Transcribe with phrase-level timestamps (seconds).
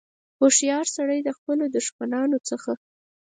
[0.39, 2.71] هوښیار سړي د خپلو دښمنانو څخه.